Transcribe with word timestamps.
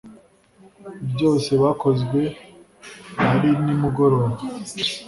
byose 1.11 1.51
bakozwe 1.61 2.19
arinimugoroba 3.31 4.37